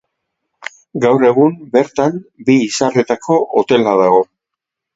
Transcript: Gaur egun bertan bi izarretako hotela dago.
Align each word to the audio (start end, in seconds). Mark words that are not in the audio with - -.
Gaur 1.03 1.25
egun 1.27 1.53
bertan 1.75 2.17
bi 2.49 2.57
izarretako 2.71 3.41
hotela 3.61 3.97
dago. 4.05 4.27